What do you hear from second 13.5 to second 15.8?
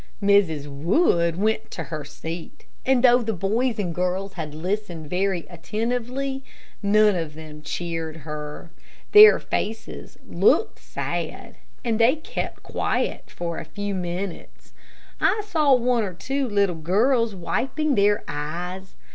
a few minutes. I saw